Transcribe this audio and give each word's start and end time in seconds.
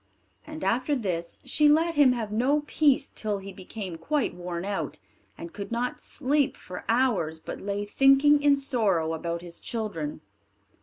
And 0.47 0.63
after 0.63 0.95
this 0.95 1.37
she 1.45 1.69
let 1.69 1.93
him 1.93 2.13
have 2.13 2.31
no 2.31 2.61
peace 2.65 3.07
till 3.13 3.37
he 3.37 3.53
became 3.53 3.99
quite 3.99 4.33
worn 4.33 4.65
out, 4.65 4.97
and 5.37 5.53
could 5.53 5.71
not 5.71 5.99
sleep 6.01 6.57
for 6.57 6.83
hours, 6.89 7.39
but 7.39 7.61
lay 7.61 7.85
thinking 7.85 8.41
in 8.41 8.57
sorrow 8.57 9.13
about 9.13 9.43
his 9.43 9.59
children. 9.59 10.21